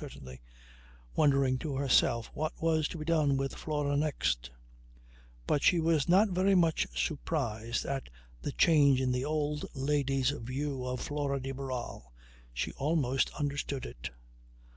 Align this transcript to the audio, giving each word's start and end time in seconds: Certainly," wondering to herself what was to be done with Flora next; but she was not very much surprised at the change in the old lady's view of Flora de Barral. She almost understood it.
Certainly," 0.00 0.40
wondering 1.16 1.58
to 1.58 1.74
herself 1.74 2.30
what 2.32 2.52
was 2.62 2.86
to 2.86 2.98
be 2.98 3.04
done 3.04 3.36
with 3.36 3.56
Flora 3.56 3.96
next; 3.96 4.48
but 5.44 5.60
she 5.64 5.80
was 5.80 6.08
not 6.08 6.28
very 6.28 6.54
much 6.54 6.86
surprised 6.94 7.84
at 7.84 8.04
the 8.40 8.52
change 8.52 9.00
in 9.00 9.10
the 9.10 9.24
old 9.24 9.66
lady's 9.74 10.30
view 10.30 10.86
of 10.86 11.00
Flora 11.00 11.40
de 11.42 11.50
Barral. 11.50 12.12
She 12.54 12.70
almost 12.74 13.30
understood 13.40 13.84
it. 13.84 14.10